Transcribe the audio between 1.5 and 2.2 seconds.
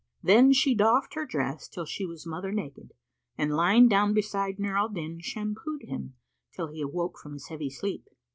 till she